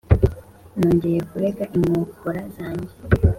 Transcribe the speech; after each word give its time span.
Nongeye 0.77 1.19
kurega 1.29 1.63
inkokora 1.75 2.41
zanjye 2.55 2.93